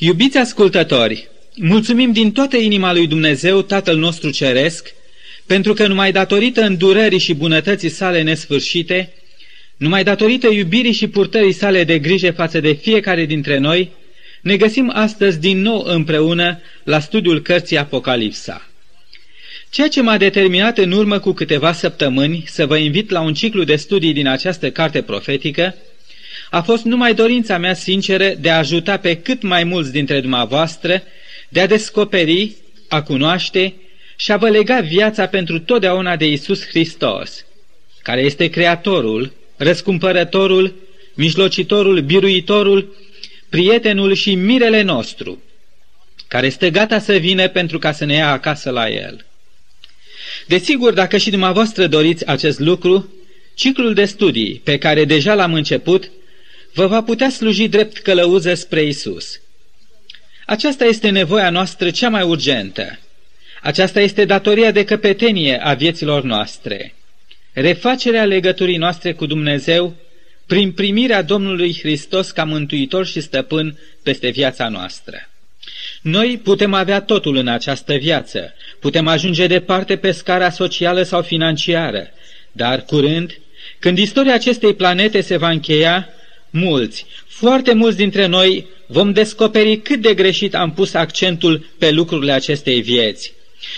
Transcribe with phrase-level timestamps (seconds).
[0.00, 4.94] Iubiți ascultători, mulțumim din toată inima lui Dumnezeu, Tatăl nostru Ceresc,
[5.46, 9.12] pentru că numai datorită îndurării și bunătății sale nesfârșite,
[9.76, 13.90] numai datorită iubirii și purtării sale de grijă față de fiecare dintre noi,
[14.42, 18.68] ne găsim astăzi din nou împreună la studiul cărții Apocalipsa.
[19.70, 23.64] Ceea ce m-a determinat în urmă cu câteva săptămâni să vă invit la un ciclu
[23.64, 25.74] de studii din această carte profetică
[26.50, 31.02] a fost numai dorința mea sinceră de a ajuta pe cât mai mulți dintre dumneavoastră
[31.48, 32.56] de a descoperi,
[32.88, 33.74] a cunoaște
[34.16, 37.44] și a vă lega viața pentru totdeauna de Isus Hristos,
[38.02, 40.74] care este Creatorul, Răscumpărătorul,
[41.14, 42.96] Mijlocitorul, Biruitorul,
[43.48, 45.42] Prietenul și Mirele nostru,
[46.28, 49.26] care este gata să vină pentru ca să ne ia acasă la El.
[50.46, 53.12] Desigur, dacă și dumneavoastră doriți acest lucru,
[53.54, 56.10] ciclul de studii pe care deja l-am început
[56.78, 59.40] vă va putea sluji drept călăuză spre Isus.
[60.46, 62.98] Aceasta este nevoia noastră cea mai urgentă.
[63.62, 66.94] Aceasta este datoria de căpetenie a vieților noastre.
[67.52, 69.94] Refacerea legăturii noastre cu Dumnezeu
[70.46, 75.28] prin primirea Domnului Hristos ca mântuitor și stăpân peste viața noastră.
[76.02, 82.08] Noi putem avea totul în această viață, putem ajunge departe pe scara socială sau financiară,
[82.52, 83.38] dar curând,
[83.78, 86.12] când istoria acestei planete se va încheia,
[86.50, 92.32] mulți, foarte mulți dintre noi vom descoperi cât de greșit am pus accentul pe lucrurile
[92.32, 93.32] acestei vieți.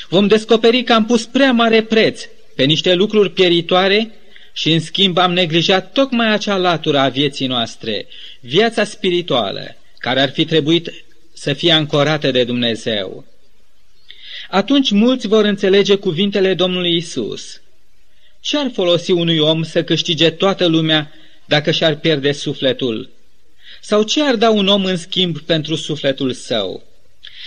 [0.08, 2.22] Vom descoperi că am pus prea mare preț
[2.54, 4.14] pe niște lucruri pieritoare
[4.52, 8.06] și în schimb am neglijat tocmai acea latură a vieții noastre,
[8.40, 10.92] viața spirituală, care ar fi trebuit
[11.32, 13.24] să fie ancorată de Dumnezeu.
[14.50, 17.60] Atunci mulți vor înțelege cuvintele Domnului Isus.
[18.40, 21.12] Ce ar folosi unui om să câștige toată lumea
[21.50, 23.10] dacă și-ar pierde sufletul?
[23.80, 26.82] Sau ce ar da un om în schimb pentru sufletul său?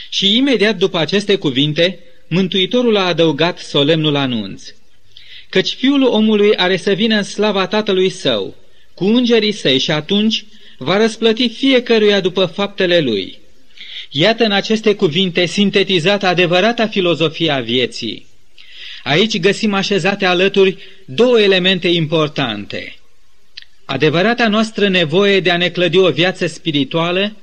[0.09, 4.63] Și imediat după aceste cuvinte, Mântuitorul a adăugat solemnul anunț.
[5.49, 8.55] Căci fiul omului are să vină în slava tatălui său,
[8.93, 10.45] cu îngerii săi și atunci
[10.77, 13.39] va răsplăti fiecăruia după faptele lui.
[14.11, 18.25] Iată în aceste cuvinte sintetizată adevărata filozofie a vieții.
[19.03, 22.97] Aici găsim așezate alături două elemente importante.
[23.85, 27.35] Adevărata noastră nevoie de a ne clădi o viață spirituală,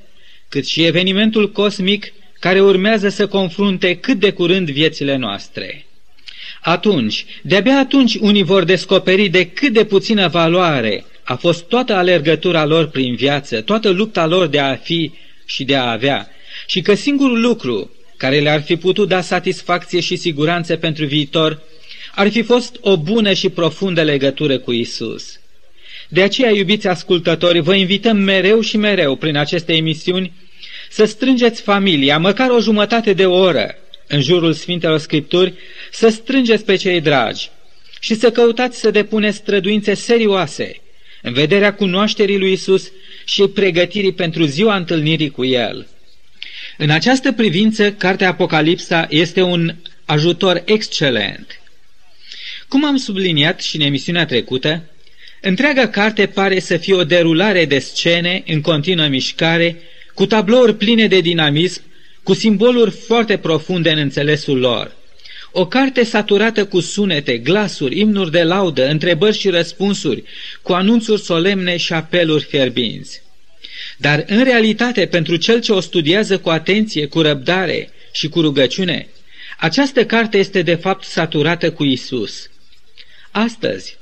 [0.49, 5.85] cât și evenimentul cosmic care urmează să confrunte cât de curând viețile noastre.
[6.61, 12.65] Atunci, de-abia atunci unii vor descoperi de cât de puțină valoare a fost toată alergătura
[12.65, 15.11] lor prin viață, toată lupta lor de a fi
[15.45, 16.29] și de a avea,
[16.65, 21.61] și că singurul lucru care le-ar fi putut da satisfacție și siguranță pentru viitor
[22.15, 25.40] ar fi fost o bună și profundă legătură cu Isus.
[26.13, 30.33] De aceea, iubiți ascultători, vă invităm mereu și mereu prin aceste emisiuni
[30.89, 33.75] să strângeți familia, măcar o jumătate de oră,
[34.07, 35.53] în jurul Sfintelor Scripturi,
[35.91, 37.49] să strângeți pe cei dragi
[37.99, 40.81] și să căutați să depuneți străduințe serioase
[41.21, 42.91] în vederea cunoașterii lui Isus
[43.25, 45.87] și pregătirii pentru ziua întâlnirii cu El.
[46.77, 51.61] În această privință, Cartea Apocalipsa este un ajutor excelent.
[52.67, 54.83] Cum am subliniat și în emisiunea trecută,
[55.41, 59.81] întreaga carte pare să fie o derulare de scene în continuă mișcare,
[60.13, 61.81] cu tablouri pline de dinamism,
[62.23, 64.95] cu simboluri foarte profunde în înțelesul lor.
[65.51, 70.23] O carte saturată cu sunete, glasuri, imnuri de laudă, întrebări și răspunsuri,
[70.61, 73.21] cu anunțuri solemne și apeluri fierbinți.
[73.97, 79.07] Dar, în realitate, pentru cel ce o studiază cu atenție, cu răbdare și cu rugăciune,
[79.57, 82.49] această carte este de fapt saturată cu Isus.
[83.31, 83.97] Astăzi,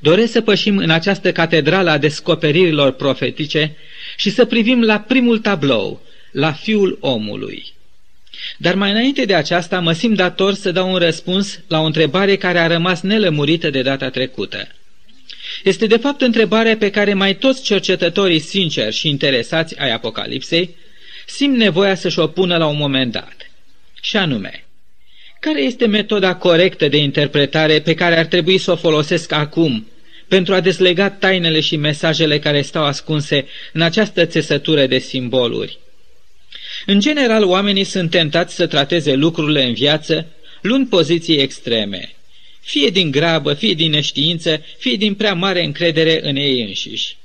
[0.00, 3.76] doresc să pășim în această catedrală a descoperirilor profetice
[4.16, 6.02] și să privim la primul tablou,
[6.32, 7.72] la Fiul omului.
[8.56, 12.36] Dar mai înainte de aceasta, mă simt dator să dau un răspuns la o întrebare
[12.36, 14.68] care a rămas nelămurită de data trecută.
[15.64, 20.74] Este de fapt întrebarea pe care mai toți cercetătorii sinceri și interesați ai Apocalipsei
[21.26, 23.36] simt nevoia să-și o pună la un moment dat.
[24.00, 24.64] Și anume,
[25.40, 29.86] care este metoda corectă de interpretare pe care ar trebui să o folosesc acum
[30.30, 35.78] pentru a deslega tainele și mesajele care stau ascunse în această țesătură de simboluri?
[36.86, 40.26] În general, oamenii sunt tentați să trateze lucrurile în viață
[40.60, 42.12] luând poziții extreme–
[42.70, 47.16] fie din grabă, fie din neștiință, fie din prea mare încredere în ei înșiși.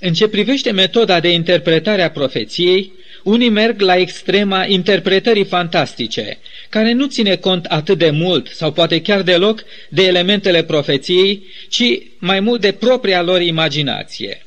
[0.00, 2.92] În ce privește metoda de interpretare a profeției,
[3.28, 6.38] unii merg la extrema interpretării fantastice,
[6.68, 11.98] care nu ține cont atât de mult sau poate chiar deloc de elementele profeției, ci
[12.18, 14.46] mai mult de propria lor imaginație.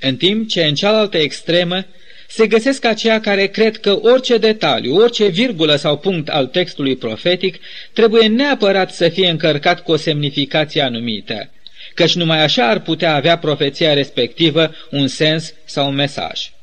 [0.00, 1.86] În timp ce în cealaltă extremă
[2.28, 7.56] se găsesc aceia care cred că orice detaliu, orice virgulă sau punct al textului profetic
[7.92, 11.50] trebuie neapărat să fie încărcat cu o semnificație anumită,
[11.94, 16.53] căci numai așa ar putea avea profeția respectivă un sens sau un mesaj.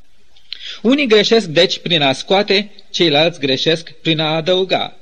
[0.82, 4.96] Unii greșesc deci prin a scoate, ceilalți greșesc prin a adăuga.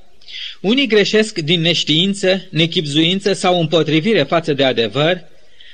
[0.61, 5.25] Unii greșesc din neștiință, nechipzuință sau împotrivire față de adevăr,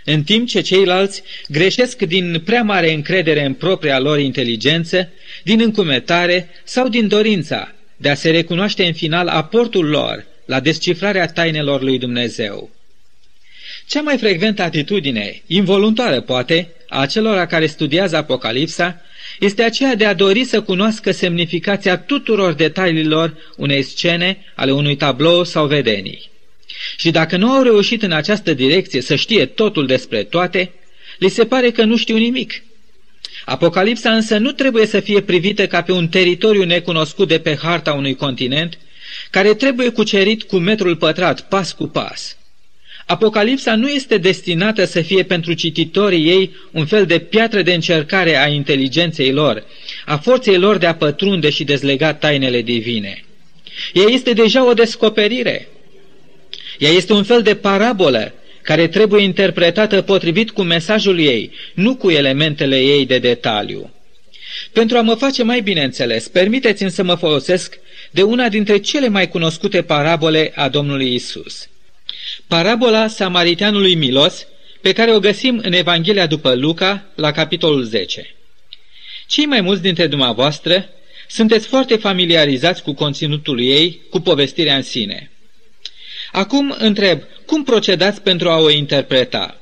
[0.05, 5.08] în timp ce ceilalți greșesc din prea mare încredere în propria lor inteligență,
[5.43, 11.26] din încumetare sau din dorința de a se recunoaște în final aportul lor la descifrarea
[11.26, 12.70] tainelor lui Dumnezeu.
[13.87, 19.00] Cea mai frecventă atitudine, involuntară poate, a celor care studiază Apocalipsa,
[19.38, 25.44] este aceea de a dori să cunoască semnificația tuturor detaliilor unei scene, ale unui tablou
[25.44, 26.31] sau vedenii.
[26.97, 30.73] Și dacă nu au reușit în această direcție să știe totul despre toate,
[31.19, 32.62] li se pare că nu știu nimic.
[33.44, 37.93] Apocalipsa însă nu trebuie să fie privită ca pe un teritoriu necunoscut de pe harta
[37.93, 38.79] unui continent,
[39.31, 42.37] care trebuie cucerit cu metrul pătrat, pas cu pas.
[43.06, 48.37] Apocalipsa nu este destinată să fie pentru cititorii ei un fel de piatră de încercare
[48.37, 49.64] a inteligenței lor,
[50.05, 53.25] a forței lor de a pătrunde și dezlega tainele divine.
[53.93, 55.69] Ea este deja o descoperire.
[56.79, 58.32] Ea este un fel de parabolă
[58.62, 63.91] care trebuie interpretată potrivit cu mesajul ei, nu cu elementele ei de detaliu.
[64.73, 67.79] Pentru a mă face mai bine înțeles, permiteți-mi să mă folosesc
[68.11, 71.69] de una dintre cele mai cunoscute parabole a Domnului Isus.
[72.47, 74.47] Parabola Samariteanului Milos,
[74.81, 78.35] pe care o găsim în Evanghelia după Luca, la capitolul 10.
[79.26, 80.88] Cei mai mulți dintre dumneavoastră
[81.29, 85.31] sunteți foarte familiarizați cu conținutul ei, cu povestirea în sine.
[86.32, 89.61] Acum întreb, cum procedați pentru a o interpreta?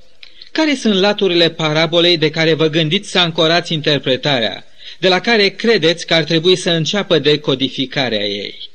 [0.53, 4.65] Care sunt laturile parabolei de care vă gândiți să ancorați interpretarea,
[4.99, 8.73] de la care credeți că ar trebui să înceapă decodificarea ei?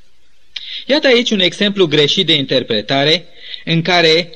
[0.90, 3.26] Iată aici un exemplu greșit de interpretare
[3.66, 4.30] în care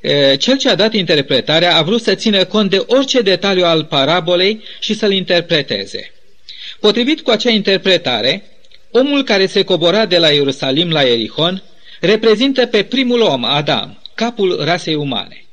[0.00, 3.84] e, cel ce a dat interpretarea a vrut să țină cont de orice detaliu al
[3.84, 6.12] parabolei și să-l interpreteze.
[6.80, 8.44] Potrivit cu acea interpretare,
[8.90, 11.62] omul care se cobora de la Ierusalim la Erihon
[12.00, 15.44] reprezintă pe primul om, Adam, capul rasei umane.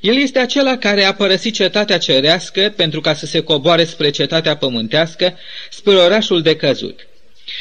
[0.00, 4.56] El este acela care a părăsit cetatea cerească pentru ca să se coboare spre cetatea
[4.56, 5.38] pământească,
[5.70, 7.06] spre orașul de căzut.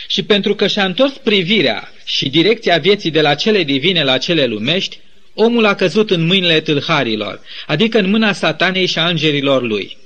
[0.08, 4.46] Și pentru că și-a întors privirea și direcția vieții de la cele divine la cele
[4.46, 4.98] lumești,
[5.34, 9.98] omul a căzut în mâinile tâlharilor, adică în mâna satanei și a îngerilor lui.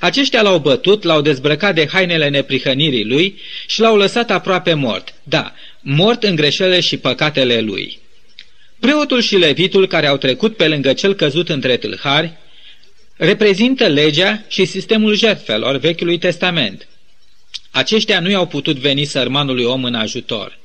[0.00, 5.14] Aceștia l-au bătut, l-au dezbrăcat de hainele neprihănirii lui și l-au lăsat aproape mort.
[5.22, 7.98] Da, mort în greșele și păcatele lui.
[8.80, 12.32] Preotul și levitul care au trecut pe lângă cel căzut între tâlhari
[13.16, 16.88] reprezintă legea și sistemul jertfelor Vechiului Testament.
[17.72, 20.58] Aceștia nu i-au putut veni sărmanului om în ajutor.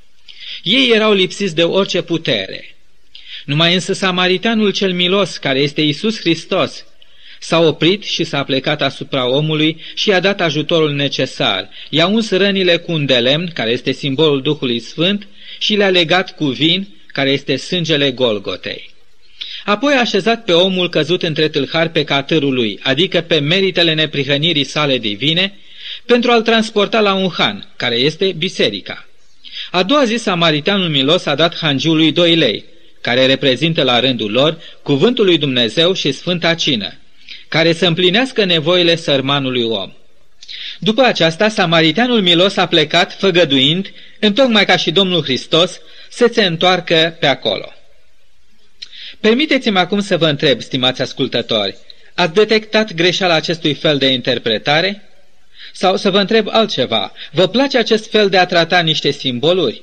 [0.63, 2.75] Ei erau lipsiți de orice putere.
[3.45, 6.85] Numai însă samaritanul cel milos, care este Isus Hristos,
[7.39, 11.69] S-a oprit și s-a plecat asupra omului și i-a dat ajutorul necesar.
[11.89, 15.27] I-a uns rănile cu un de lemn, care este simbolul Duhului Sfânt,
[15.59, 18.89] și le-a legat cu vin, care este sângele Golgotei.
[19.65, 24.63] Apoi a așezat pe omul căzut între tâlhari pe catârul lui, adică pe meritele neprihănirii
[24.63, 25.57] sale divine,
[26.07, 29.07] pentru a-l transporta la un han, care este biserica.
[29.71, 32.65] A doua zi, samaritanul milos a dat hangiului doi lei,
[33.01, 36.93] care reprezintă la rândul lor cuvântul lui Dumnezeu și Sfânta Cină,
[37.47, 39.91] care să împlinească nevoile sărmanului om.
[40.79, 45.79] După aceasta, samariteanul milos a plecat, făgăduind, întocmai ca și Domnul Hristos,
[46.09, 47.71] să se întoarcă pe acolo.
[49.19, 51.75] Permiteți-mi acum să vă întreb, stimați ascultători,
[52.15, 55.06] ați detectat greșeala acestui fel de interpretare?
[55.79, 59.81] Sau să vă întreb altceva, vă place acest fel de a trata niște simboluri?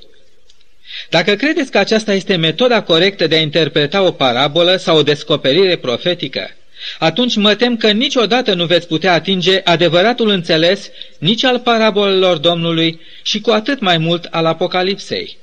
[1.11, 5.77] Dacă credeți că aceasta este metoda corectă de a interpreta o parabolă sau o descoperire
[5.77, 6.51] profetică,
[6.99, 13.01] atunci mă tem că niciodată nu veți putea atinge adevăratul înțeles nici al parabolelor Domnului
[13.23, 15.37] și cu atât mai mult al Apocalipsei.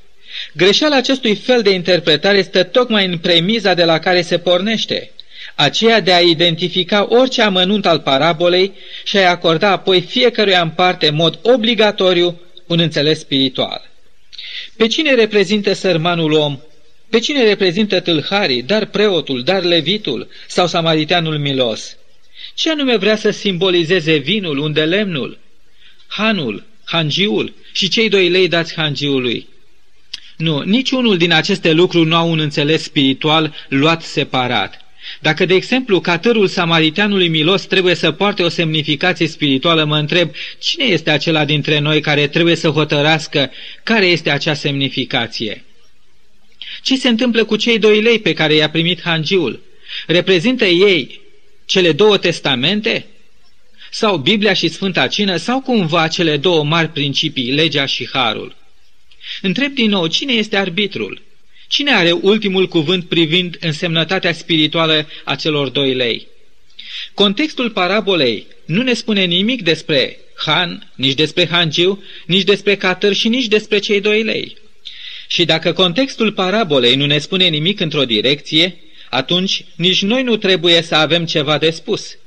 [0.53, 5.11] Greșeala acestui fel de interpretare este tocmai în premiza de la care se pornește,
[5.61, 8.71] aceea de a identifica orice amănunt al parabolei
[9.03, 13.89] și a-i acorda apoi fiecăruia în parte în mod obligatoriu un înțeles spiritual.
[14.77, 16.59] Pe cine reprezintă sărmanul om
[17.09, 21.97] pe cine reprezintă tâlharii, dar preotul, dar levitul sau samariteanul milos?
[22.53, 25.39] Ce anume vrea să simbolizeze vinul, unde lemnul?
[26.07, 29.47] Hanul, hangiul și cei doi lei dați hangiului.
[30.37, 34.80] Nu, niciunul din aceste lucruri nu au un înțeles spiritual luat separat,
[35.19, 40.29] Dacă, de exemplu, catărul samariteanului milos trebuie să poarte o semnificație spirituală, mă întreb,
[40.59, 43.51] cine este acela dintre noi care trebuie să hotărască
[43.83, 45.63] care este acea semnificație?
[46.81, 49.61] Ce se întâmplă cu cei doi lei pe care i-a primit hangiul?
[50.07, 51.21] Reprezintă ei
[51.65, 53.05] cele două testamente?
[53.91, 55.35] Sau Biblia și Sfânta Cină?
[55.35, 58.55] Sau cumva cele două mari principii, legea și harul?
[59.41, 61.21] Întreb din nou, cine este arbitrul?
[61.71, 66.27] Cine are ultimul cuvânt privind însemnătatea spirituală a celor doi lei?
[67.13, 73.27] Contextul parabolei nu ne spune nimic despre Han, nici despre Hangiu, nici despre Catăr și
[73.27, 74.57] nici despre cei doi lei.
[75.27, 78.77] Și dacă contextul parabolei nu ne spune nimic într-o direcție,
[79.09, 82.17] atunci nici noi nu trebuie să avem ceva de spus.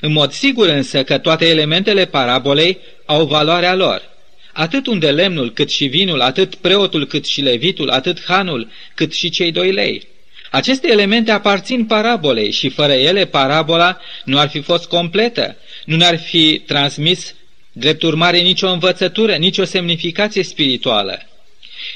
[0.00, 4.13] În mod sigur însă că toate elementele parabolei au valoarea lor.
[4.56, 9.30] Atât unde lemnul cât și vinul, atât preotul cât și levitul, atât hanul cât și
[9.30, 10.06] cei doi lei.
[10.50, 16.18] Aceste elemente aparțin parabolei și fără ele parabola nu ar fi fost completă, nu ne-ar
[16.18, 17.34] fi transmis
[17.72, 21.22] drept urmare nicio învățătură, nicio semnificație spirituală.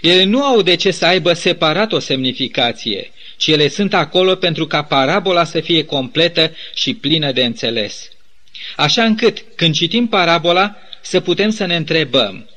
[0.00, 4.66] Ele nu au de ce să aibă separat o semnificație, ci ele sunt acolo pentru
[4.66, 8.08] ca parabola să fie completă și plină de înțeles.
[8.76, 12.48] Așa încât, când citim parabola, să putem să ne întrebăm.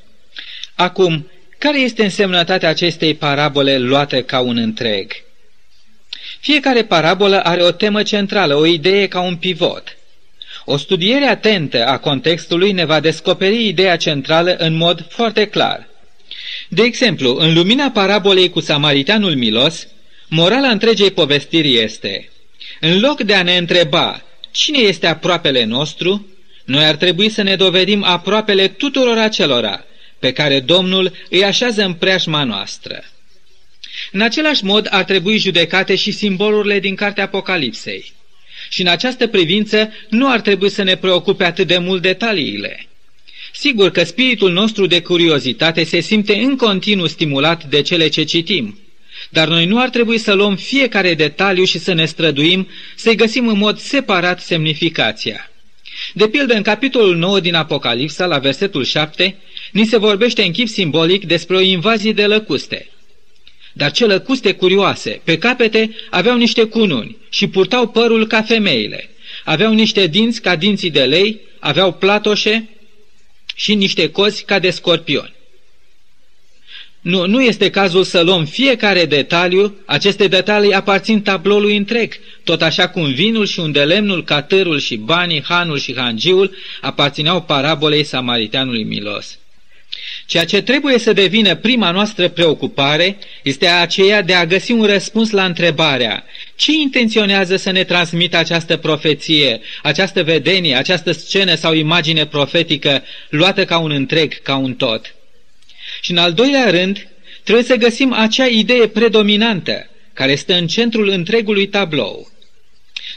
[0.74, 5.12] Acum, care este însemnătatea acestei parabole luate ca un întreg?
[6.40, 9.96] Fiecare parabolă are o temă centrală, o idee ca un pivot.
[10.64, 15.88] O studiere atentă a contextului ne va descoperi ideea centrală în mod foarte clar.
[16.68, 19.88] De exemplu, în lumina parabolei cu samariteanul milos,
[20.28, 22.30] morala întregei povestiri este,
[22.80, 26.26] în loc de a ne întreba cine este aproapele nostru,
[26.64, 29.84] noi ar trebui să ne dovedim aproapele tuturor acelora
[30.18, 33.04] pe care Domnul îi așează în preajma noastră.
[34.12, 38.12] În același mod ar trebui judecate și simbolurile din cartea Apocalipsei.
[38.68, 42.86] Și în această privință nu ar trebui să ne preocupe atât de mult detaliile.
[43.52, 48.78] Sigur că spiritul nostru de curiozitate se simte în continuu stimulat de cele ce citim,
[49.30, 53.48] dar noi nu ar trebui să luăm fiecare detaliu și să ne străduim să-i găsim
[53.48, 55.51] în mod separat semnificația.
[56.12, 59.36] De pildă, în capitolul 9 din Apocalipsa, la versetul 7,
[59.72, 62.86] ni se vorbește în chip simbolic despre o invazie de lăcuste.
[63.72, 65.20] Dar ce lăcuste curioase!
[65.24, 69.10] Pe capete aveau niște cununi și purtau părul ca femeile.
[69.44, 72.68] Aveau niște dinți ca dinții de lei, aveau platoșe
[73.54, 75.34] și niște cozi ca de scorpioni.
[77.00, 82.12] Nu, nu este cazul să luăm fiecare detaliu, aceste detalii aparțin tabloului întreg,
[82.44, 88.84] tot așa cum vinul și undelemnul, catârul și banii, hanul și hangiul aparțineau parabolei samariteanului
[88.84, 89.36] milos.
[90.26, 95.30] Ceea ce trebuie să devină prima noastră preocupare este aceea de a găsi un răspuns
[95.30, 96.24] la întrebarea
[96.56, 103.64] ce intenționează să ne transmită această profeție, această vedenie, această scenă sau imagine profetică luată
[103.64, 105.14] ca un întreg, ca un tot.
[106.00, 107.08] Și în al doilea rând,
[107.42, 112.30] trebuie să găsim acea idee predominantă care stă în centrul întregului tablou.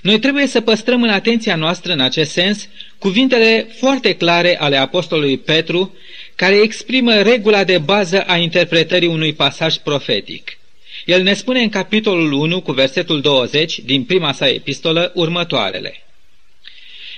[0.01, 5.37] Noi trebuie să păstrăm în atenția noastră, în acest sens, cuvintele foarte clare ale Apostolului
[5.37, 5.97] Petru,
[6.35, 10.57] care exprimă regula de bază a interpretării unui pasaj profetic.
[11.05, 16.03] El ne spune în capitolul 1, cu versetul 20, din prima sa epistolă, următoarele.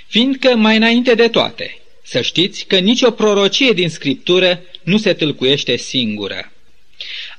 [0.07, 5.75] Fiindcă mai înainte de toate, să știți că nicio prorocie din Scriptură nu se tâlcuiește
[5.75, 6.51] singură.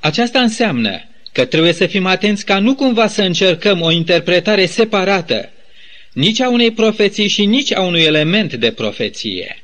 [0.00, 5.50] Aceasta înseamnă că trebuie să fim atenți ca nu cumva să încercăm o interpretare separată,
[6.12, 9.62] nici a unei profeții și nici a unui element de profeție.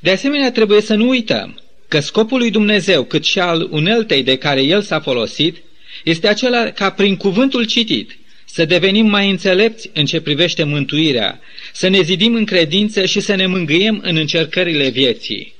[0.00, 4.36] De asemenea, trebuie să nu uităm că scopul lui Dumnezeu, cât și al uneltei de
[4.36, 5.56] care El s-a folosit,
[6.04, 11.40] este acela ca prin cuvântul citit să devenim mai înțelepți în ce privește mântuirea,
[11.72, 15.54] să ne zidim în credință și să ne mângâiem în încercările vieții.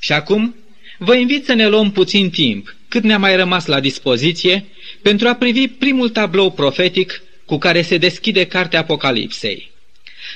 [0.00, 0.54] Și acum,
[0.98, 4.64] vă invit să ne luăm puțin timp, cât ne-a mai rămas la dispoziție,
[5.02, 9.70] pentru a privi primul tablou profetic cu care se deschide cartea Apocalipsei.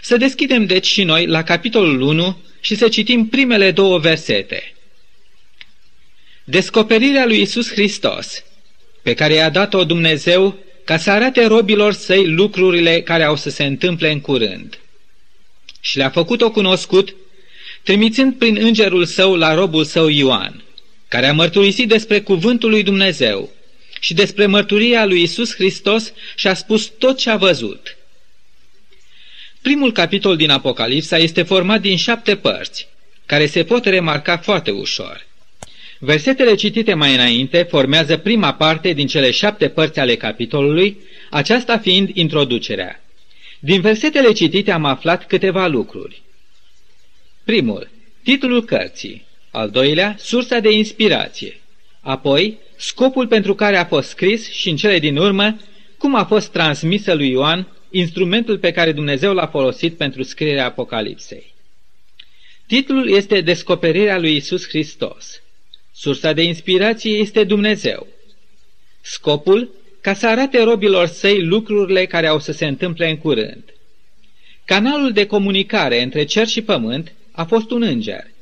[0.03, 4.75] Să deschidem deci și noi la capitolul 1 și să citim primele două versete.
[6.45, 8.45] Descoperirea lui Isus Hristos,
[9.03, 13.65] pe care i-a dat-o Dumnezeu ca să arate robilor săi lucrurile care au să se
[13.65, 14.79] întâmple în curând.
[15.81, 17.15] Și le-a făcut-o cunoscut,
[17.83, 20.64] trimițând prin îngerul său la robul său Ioan,
[21.15, 23.51] care a mărturisit despre cuvântul lui Dumnezeu
[24.01, 27.97] și despre mărturia lui Isus Hristos și a spus tot ce a văzut.
[29.63, 32.89] Primul capitol din Apocalipsa este format din șapte părți,
[33.27, 35.27] care se pot remarca foarte ușor.
[35.99, 40.99] Versetele citite mai înainte formează prima parte din cele șapte părți ale capitolului,
[41.31, 43.05] aceasta fiind introducerea.
[43.59, 46.23] Din versetele citite am aflat câteva lucruri.
[47.45, 47.91] Primul,
[48.23, 49.33] titlul cărții.
[49.55, 51.61] Al doilea, sursa de inspirație.
[52.01, 55.57] Apoi, scopul pentru care a fost scris și în cele din urmă,
[55.99, 61.55] cum a fost transmisă lui Ioan instrumentul pe care Dumnezeu l-a folosit pentru scrierea Apocalipsei.
[62.67, 65.43] Titlul este Descoperirea lui Isus Hristos.
[65.93, 68.07] Sursa de inspirație este Dumnezeu.
[69.01, 69.71] Scopul,
[70.01, 73.65] ca să arate robilor săi lucrurile care au să se întâmple în curând.
[74.65, 78.33] Canalul de comunicare între cer și pământ a fost un înger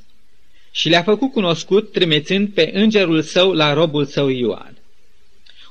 [0.75, 4.76] și le-a făcut cunoscut trimițând pe îngerul său la robul său Ioan.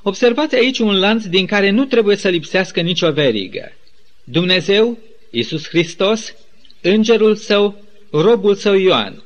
[0.02, 3.72] Observați aici un lanț din care nu trebuie să lipsească nicio verigă.
[4.24, 4.98] Dumnezeu,
[5.30, 6.34] Isus Hristos,
[6.80, 9.22] îngerul său, robul său Ioan.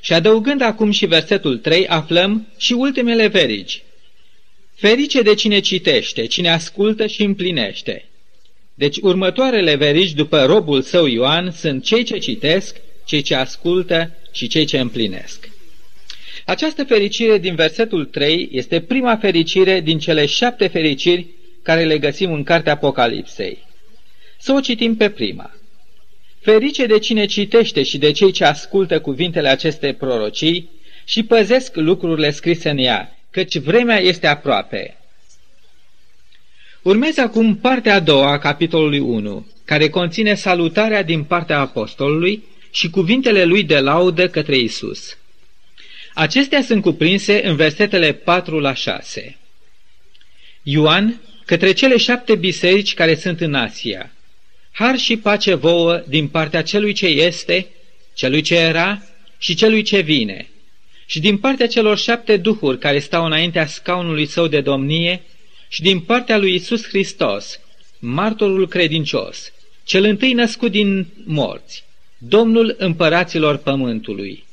[0.00, 3.82] Și adăugând acum și versetul 3, aflăm și ultimele verigi.
[4.74, 8.08] Ferice de cine citește, cine ascultă și împlinește.
[8.74, 14.46] Deci următoarele verigi după robul său Ioan sunt cei ce citesc, cei ce ascultă și
[14.46, 15.48] cei ce împlinesc.
[16.46, 21.26] Această fericire din versetul 3 este prima fericire din cele șapte fericiri
[21.62, 23.58] care le găsim în cartea Apocalipsei.
[24.38, 25.50] Să o citim pe prima.
[26.40, 30.70] Ferice de cine citește și de cei ce ascultă cuvintele acestei prorocii
[31.04, 34.96] și păzesc lucrurile scrise în ea, căci vremea este aproape.
[36.82, 42.90] Urmează acum partea a doua a capitolului 1, care conține salutarea din partea apostolului și
[42.90, 45.16] cuvintele lui de laudă către Isus.
[46.14, 49.36] Acestea sunt cuprinse în versetele 4 la 6.
[50.62, 54.12] Ioan, către cele șapte biserici care sunt în Asia,
[54.72, 57.66] har și pace vouă din partea celui ce este,
[58.14, 59.02] celui ce era
[59.38, 60.48] și celui ce vine,
[61.06, 65.22] și din partea celor șapte duhuri care stau înaintea scaunului său de domnie,
[65.68, 67.60] și din partea lui Isus Hristos,
[67.98, 69.52] martorul credincios,
[69.84, 71.84] cel întâi născut din morți,
[72.28, 74.44] Domnul împăraților pământului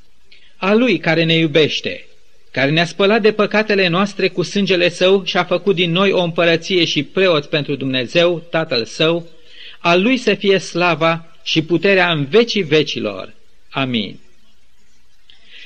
[0.58, 2.06] a Lui care ne iubește,
[2.52, 6.22] care ne-a spălat de păcatele noastre cu sângele Său și a făcut din noi o
[6.22, 9.28] împărăție și preoți pentru Dumnezeu, Tatăl Său,
[9.80, 13.34] a Lui să fie slava și puterea în vecii vecilor.
[13.70, 14.20] Amin.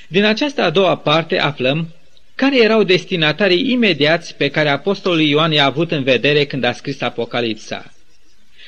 [0.08, 1.93] Din această a doua parte aflăm
[2.36, 7.01] care erau destinatarii imediați pe care apostolul Ioan i-a avut în vedere când a scris
[7.01, 7.93] Apocalipsa.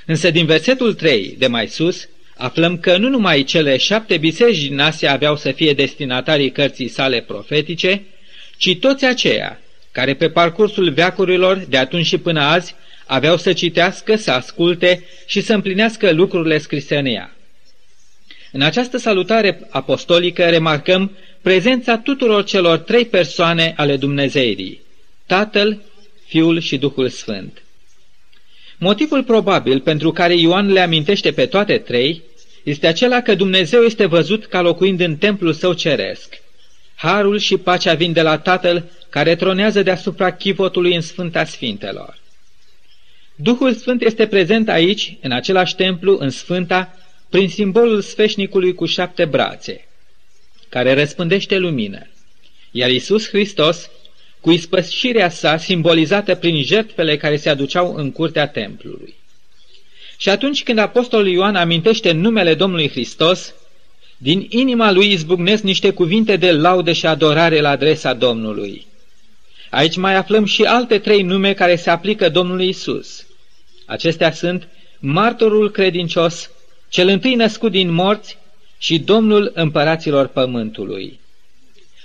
[0.06, 4.80] Însă din versetul 3 de mai sus aflăm că nu numai cele șapte biserici din
[4.80, 8.04] Asia aveau să fie destinatarii cărții sale profetice,
[8.58, 9.60] ci toți aceia
[9.92, 15.42] care pe parcursul veacurilor de atunci și până azi aveau să citească, să asculte și
[15.42, 17.36] să împlinească lucrurile scrise în ea.
[18.52, 24.82] În această salutare apostolică remarcăm prezența tuturor celor trei persoane ale Dumnezeirii,
[25.26, 25.82] Tatăl,
[26.26, 27.65] Fiul și Duhul Sfânt.
[28.78, 32.22] Motivul probabil pentru care Ioan le amintește pe toate trei
[32.64, 36.42] este acela că Dumnezeu este văzut ca locuind în templul său ceresc.
[36.96, 42.18] Harul și pacea vin de la Tatăl care tronează deasupra chivotului în Sfânta Sfintelor.
[43.36, 46.98] Duhul Sfânt este prezent aici, în același templu, în Sfânta,
[47.30, 49.88] prin simbolul sfeșnicului cu șapte brațe,
[50.70, 52.08] care răspândește lumină.
[52.72, 53.90] Iar Isus Hristos
[54.46, 59.16] cu ispășirea sa simbolizată prin jertfele care se aduceau în curtea templului.
[60.18, 63.54] Și atunci când apostolul Ioan amintește numele Domnului Hristos,
[64.18, 68.86] din inima lui izbucnesc niște cuvinte de laudă și adorare la adresa Domnului.
[69.70, 73.26] Aici mai aflăm și alte trei nume care se aplică Domnului Isus.
[73.86, 74.68] Acestea sunt
[75.00, 76.52] martorul credincios,
[76.90, 78.38] cel întâi născut din morți
[78.78, 81.20] și Domnul împăraților pământului.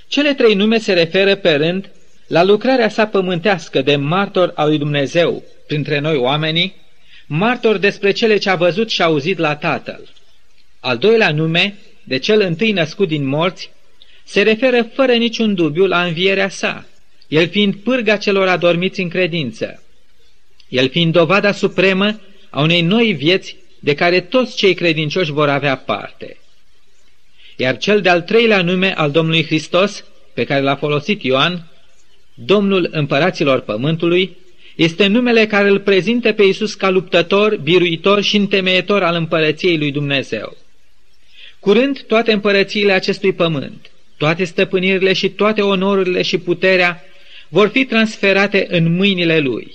[0.09, 1.90] Cele trei nume se referă pe rând
[2.30, 6.74] la lucrarea sa pământească de martor al lui Dumnezeu printre noi oamenii,
[7.26, 10.08] martor despre cele ce a văzut și auzit la Tatăl.
[10.80, 13.70] Al doilea nume, de cel întâi născut din morți,
[14.24, 16.86] se referă fără niciun dubiu la învierea sa,
[17.28, 19.82] el fiind pârga celor adormiți în credință,
[20.68, 25.76] el fiind dovada supremă a unei noi vieți de care toți cei credincioși vor avea
[25.76, 26.36] parte.
[27.56, 31.69] Iar cel de-al treilea nume al Domnului Hristos, pe care l-a folosit Ioan,
[32.34, 34.36] Domnul împăraților pământului,
[34.74, 39.90] este numele care îl prezintă pe Iisus ca luptător, biruitor și întemeietor al împărăției lui
[39.90, 40.56] Dumnezeu.
[41.58, 47.04] Curând toate împărățiile acestui pământ, toate stăpânirile și toate onorurile și puterea
[47.48, 49.72] vor fi transferate în mâinile lui.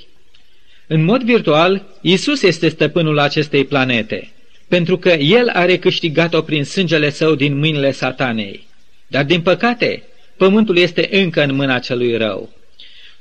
[0.88, 4.32] În mod virtual, Isus este stăpânul acestei planete,
[4.68, 8.68] pentru că El are câștigat-o prin sângele său din mâinile satanei.
[9.08, 10.04] Dar, din păcate,
[10.38, 12.54] pământul este încă în mâna celui rău.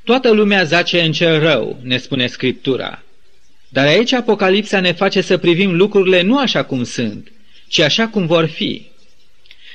[0.05, 3.03] Toată lumea zace în cel rău, ne spune Scriptura.
[3.69, 7.33] Dar aici Apocalipsa ne face să privim lucrurile nu așa cum sunt,
[7.69, 8.87] ci așa cum vor fi.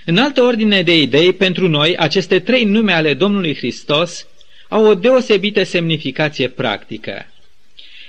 [0.06, 4.28] În altă ordine de idei, pentru noi, aceste trei nume ale Domnului Hristos
[4.68, 7.26] au o deosebită semnificație practică.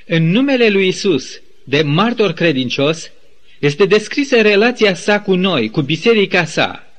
[0.07, 3.11] În numele lui Isus, de martor credincios,
[3.59, 6.89] este descrisă relația sa cu noi, cu biserica sa,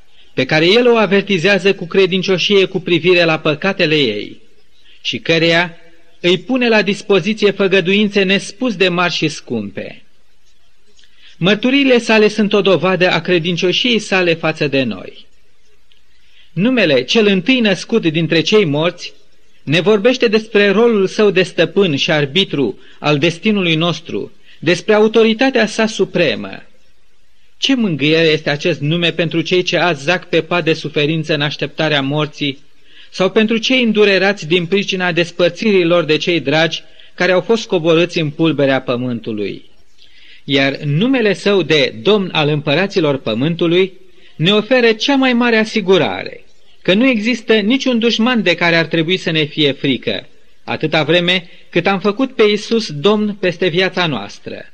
[0.42, 4.38] pe care el o avertizează cu credincioșie cu privire la păcatele ei
[5.02, 5.78] și căreia
[6.20, 10.04] îi pune la dispoziție făgăduințe nespus de mari și scumpe.
[11.38, 15.26] Mărturile sale sunt o dovadă a credincioșiei sale față de noi.
[16.54, 19.14] Numele cel întâi născut dintre cei morți
[19.64, 25.86] ne vorbește despre rolul său de stăpân și arbitru al destinului nostru, despre autoritatea sa
[25.86, 26.64] supremă.
[27.62, 31.42] Ce mângâiere este acest nume pentru cei ce azi zac pe pat de suferință în
[31.42, 32.58] așteptarea morții,
[33.10, 38.30] sau pentru cei îndurerați din pricina despărțirilor de cei dragi care au fost coborâți în
[38.30, 39.66] pulberea pământului.
[40.44, 43.94] Iar numele său de Domn al împăraților pământului
[44.36, 46.46] ne oferă cea mai mare asigurare,
[46.82, 50.28] că nu există niciun dușman de care ar trebui să ne fie frică,
[50.64, 54.71] atâta vreme cât am făcut pe Iisus Domn peste viața noastră.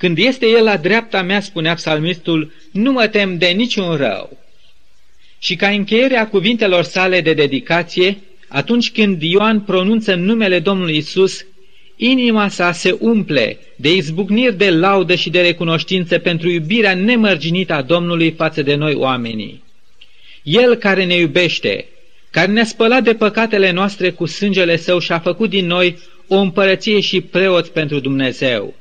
[0.00, 4.38] Când este El la dreapta mea, spunea psalmistul, nu mă tem de niciun rău.
[5.38, 11.46] Și ca încheiere a cuvintelor sale de dedicație, atunci când Ioan pronunță numele Domnului Isus,
[11.96, 17.82] inima sa se umple de izbucniri de laudă și de recunoștință pentru iubirea nemărginită a
[17.82, 19.62] Domnului față de noi oamenii.
[20.42, 21.86] El care ne iubește,
[22.30, 26.36] care ne-a spălat de păcatele noastre cu sângele său și a făcut din noi o
[26.36, 28.74] împărăție și preoți pentru Dumnezeu.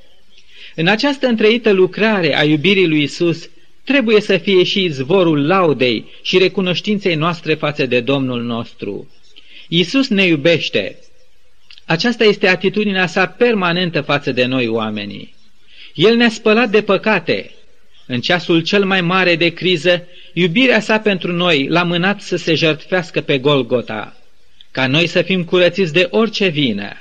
[0.80, 3.50] În această întreită lucrare a iubirii lui Isus
[3.84, 9.12] trebuie să fie și izvorul laudei și recunoștinței noastre față de Domnul nostru.
[9.68, 11.00] Isus ne iubește.
[11.86, 15.34] Aceasta este atitudinea sa permanentă față de noi oamenii.
[15.94, 17.52] El ne-a spălat de păcate.
[18.08, 22.56] În ceasul cel mai mare de criză, iubirea sa pentru noi l-a mânat să se
[22.56, 24.18] jertfească pe Golgota,
[24.72, 26.92] ca noi să fim curățiți de orice vină.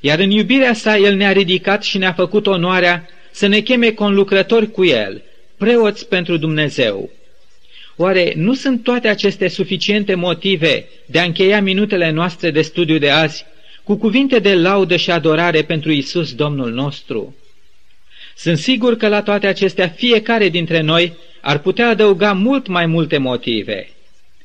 [0.00, 4.70] Iar în iubirea sa El ne-a ridicat și ne-a făcut onoarea să ne cheme conlucrători
[4.70, 5.22] cu El,
[5.56, 7.10] preoți pentru Dumnezeu.
[7.96, 13.10] Oare nu sunt toate aceste suficiente motive de a încheia minutele noastre de studiu de
[13.10, 13.44] azi
[13.82, 17.36] cu cuvinte de laudă și adorare pentru Isus Domnul nostru?
[18.36, 23.18] Sunt sigur că la toate acestea fiecare dintre noi ar putea adăuga mult mai multe
[23.18, 23.88] motive.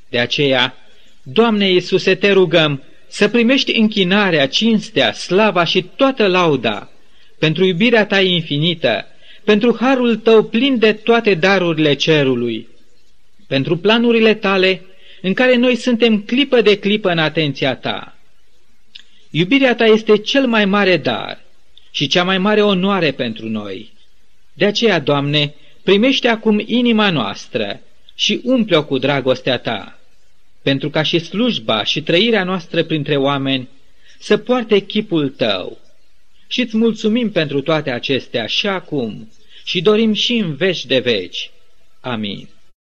[0.10, 0.78] De aceea,
[1.24, 2.84] Doamne Iisuse, te rugăm
[3.14, 6.90] să primești închinarea, cinstea, slava și toată lauda
[7.40, 9.06] pentru iubirea ta infinită,
[9.44, 12.68] pentru harul tău plin de toate darurile cerului,
[13.48, 14.82] pentru planurile tale
[15.22, 18.18] în care noi suntem clipă de clipă în atenția ta.
[19.30, 21.42] Iubirea ta este cel mai mare dar
[21.92, 23.94] și cea mai mare onoare pentru noi.
[24.54, 27.80] De aceea, Doamne, primește acum inima noastră
[28.16, 29.98] și umple-o cu dragostea ta,
[30.64, 33.70] pentru ca și slujba și trăirea noastră printre oameni
[34.20, 35.78] să poarte chipul tău.
[36.48, 39.32] Și îți mulțumim pentru toate acestea și acum
[39.64, 41.52] și dorim și în veci de veci.
[42.00, 42.50] Amin.